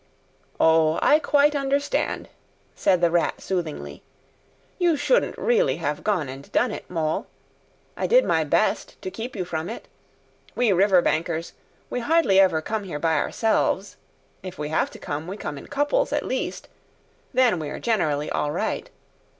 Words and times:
"O, 0.59 0.97
I 0.99 1.19
quite 1.19 1.55
understand," 1.55 2.27
said 2.75 3.01
the 3.01 3.11
Rat 3.11 3.39
soothingly. 3.39 4.01
"You 4.79 4.97
shouldn't 4.97 5.37
really 5.37 5.77
have 5.77 6.03
gone 6.03 6.27
and 6.27 6.51
done 6.51 6.71
it, 6.71 6.89
Mole. 6.89 7.27
I 7.95 8.07
did 8.07 8.25
my 8.25 8.43
best 8.43 8.99
to 9.03 9.11
keep 9.11 9.35
you 9.35 9.45
from 9.45 9.69
it. 9.69 9.87
We 10.55 10.71
river 10.73 11.03
bankers, 11.03 11.53
we 11.91 11.99
hardly 11.99 12.39
ever 12.39 12.63
come 12.63 12.85
here 12.85 12.97
by 12.97 13.17
ourselves. 13.17 13.95
If 14.41 14.57
we 14.57 14.69
have 14.69 14.89
to 14.89 14.97
come, 14.97 15.27
we 15.27 15.37
come 15.37 15.55
in 15.59 15.67
couples, 15.67 16.11
at 16.11 16.25
least; 16.25 16.67
then 17.31 17.59
we're 17.59 17.77
generally 17.77 18.31
all 18.31 18.51
right. 18.51 18.89